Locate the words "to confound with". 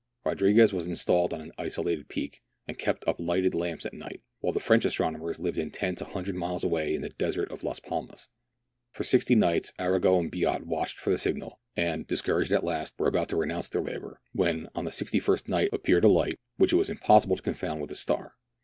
17.35-17.91